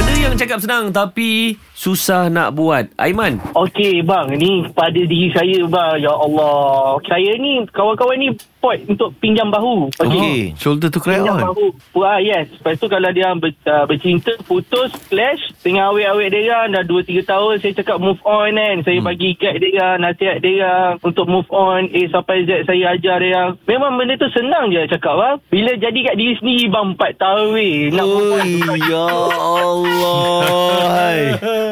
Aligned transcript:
Benda 0.00 0.16
yang 0.16 0.32
cakap 0.32 0.64
senang 0.64 0.96
tapi 0.96 1.60
susah 1.76 2.32
nak 2.32 2.56
buat. 2.56 2.88
Aiman. 2.96 3.36
Okey 3.52 4.00
bang, 4.00 4.32
ni 4.32 4.64
pada 4.72 4.96
diri 4.96 5.28
saya 5.28 5.60
bang. 5.68 6.00
Ya 6.00 6.08
Allah. 6.16 6.96
Saya 7.04 7.36
ni, 7.36 7.60
kawan-kawan 7.68 8.16
ni 8.16 8.32
pot 8.64 8.80
untuk 8.88 9.12
pinjam 9.20 9.52
bahu. 9.52 9.92
Okey. 10.00 10.56
Shoulder 10.56 10.88
to 10.88 11.04
cry 11.04 11.20
Pinjam 11.20 11.36
on. 11.36 11.52
bahu. 11.52 11.66
Wah, 12.00 12.16
yes. 12.16 12.48
Lepas 12.48 12.80
tu 12.80 12.88
kalau 12.88 13.12
dia 13.12 13.28
ber, 13.36 13.52
uh, 13.68 13.84
bercinta, 13.84 14.32
putus, 14.48 14.88
clash. 15.12 15.52
Dengan 15.60 15.92
awet-awet 15.92 16.32
dia 16.32 16.48
orang, 16.48 16.80
dah 16.80 16.84
2-3 16.88 17.20
tahun. 17.24 17.54
Saya 17.60 17.72
cakap 17.76 18.00
move 18.00 18.20
on 18.24 18.56
kan. 18.56 18.76
Saya 18.80 19.04
hmm. 19.04 19.08
bagi 19.08 19.28
guide 19.36 19.60
dia 19.60 19.72
orang, 19.76 20.00
nasihat 20.00 20.38
dia 20.40 20.96
untuk 21.04 21.28
move 21.28 21.48
on. 21.52 21.92
A 21.92 22.00
sampai 22.08 22.48
Z 22.48 22.64
saya 22.64 22.96
ajar 22.96 23.20
dia. 23.20 23.52
Memang 23.68 24.00
benda 24.00 24.16
tu 24.16 24.32
senang 24.32 24.72
je 24.72 24.80
cakap 24.88 25.12
bang. 25.16 25.36
Bila 25.52 25.76
jadi 25.76 25.98
kat 26.08 26.16
diri 26.16 26.34
sendiri 26.40 26.64
bang, 26.72 26.88
4 26.96 27.20
tahun 27.20 27.44
weh. 27.52 27.76
Nak 27.92 28.06
move 28.08 28.32
on. 28.32 28.48
Oi, 28.48 28.80
ya 28.88 29.04
Allah. 29.04 29.88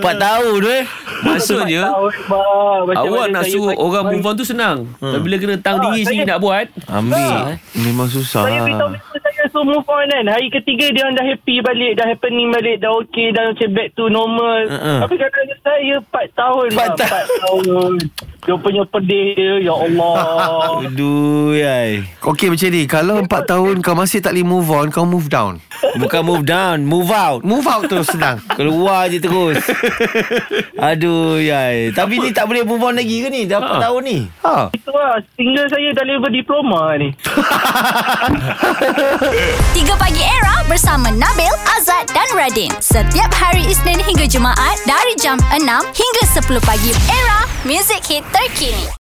Empat 0.00 0.16
tahun 0.16 0.60
eh. 0.64 0.82
Maksudnya 1.20 1.82
Tahun, 1.84 2.12
bang. 2.24 2.80
Macam 2.88 3.04
awak 3.06 3.26
nak 3.28 3.44
suruh 3.44 3.76
orang 3.76 4.04
move 4.08 4.24
on 4.24 4.34
tu 4.34 4.46
senang. 4.46 4.78
Hmm. 4.96 5.12
Tapi 5.12 5.22
bila 5.22 5.36
kena 5.36 5.56
tang 5.60 5.76
Ah, 5.78 5.82
diri 5.86 6.02
saya- 6.02 6.24
nak 6.26 6.40
buat. 6.40 6.66
Ambil. 6.86 7.60
Memang 7.76 8.08
susah. 8.08 8.42
Saya 8.42 8.64
beritahu 8.64 8.96
saya 9.20 9.44
suruh 9.48 9.66
move 9.66 9.84
on 9.84 10.06
kan. 10.06 10.24
Hari 10.26 10.48
ketiga 10.50 10.88
dia 10.88 11.04
orang 11.04 11.16
dah 11.16 11.26
happy 11.26 11.54
balik. 11.60 11.92
Dah 11.94 12.06
happening 12.08 12.48
balik. 12.48 12.76
Dah 12.80 12.92
okay. 12.96 13.28
Dah 13.30 13.52
macam 13.52 13.68
back 13.70 13.88
to 13.92 14.04
normal. 14.08 14.60
Uh-uh. 14.66 14.98
Tapi 15.04 15.14
kadang 15.16 15.46
saya 15.60 15.94
4 16.00 16.26
tahun. 16.32 16.66
Empat 16.72 16.88
bang. 16.88 16.96
tahun. 16.96 17.20
4 17.28 17.40
tahun. 17.40 17.92
Dia 18.40 18.54
punya 18.56 18.82
pedih 18.88 19.26
dia. 19.36 19.52
Ya 19.60 19.74
Allah. 19.76 20.14
Aduh, 20.80 21.52
yai. 21.52 22.08
Okey 22.22 22.48
macam 22.48 22.68
ni, 22.70 22.82
kalau 22.86 23.16
empat 23.20 23.42
tahun 23.46 23.84
kau 23.84 23.92
masih 23.92 24.24
tak 24.24 24.32
boleh 24.32 24.46
move 24.46 24.68
on, 24.70 24.86
kau 24.88 25.04
move 25.04 25.28
down. 25.28 25.60
Bukan 25.96 26.22
move 26.22 26.44
down 26.44 26.82
Move 26.82 27.08
out 27.08 27.40
Move 27.40 27.64
out 27.64 27.84
terus 27.84 28.06
senang. 28.06 28.36
Keluar 28.50 29.06
je 29.06 29.16
terus 29.16 29.56
Aduh 30.76 31.38
yai. 31.38 31.90
Tapi 31.90 32.18
ni 32.18 32.30
tak 32.30 32.44
boleh 32.44 32.62
move 32.62 32.80
on 32.80 32.94
lagi 32.94 33.20
ke 33.20 33.28
ni 33.28 33.44
Dah 33.44 33.58
4 33.58 33.68
Ha. 33.70 33.80
tahun 33.80 34.02
ni 34.02 34.18
Ha. 34.40 34.56
Itu 34.70 34.90
lah. 34.90 35.16
Single 35.32 35.66
saya 35.66 35.88
dah 35.90 36.04
level 36.04 36.30
diploma 36.30 36.80
ni. 36.96 37.08
3 39.70 39.78
Pagi 39.96 40.22
Era 40.22 40.60
bersama 40.66 41.08
Nabil, 41.10 41.52
Azad 41.70 42.04
dan 42.10 42.28
Radin. 42.32 42.70
Setiap 42.78 43.30
hari 43.30 43.62
Isnin 43.64 43.98
hingga 43.98 44.26
Jumaat 44.26 44.76
dari 44.84 45.14
jam 45.14 45.38
6 45.48 45.62
hingga 45.94 46.22
10 46.26 46.58
pagi. 46.60 46.90
Era, 47.06 47.40
music 47.62 48.02
hit 48.04 48.24
terkini. 48.30 48.90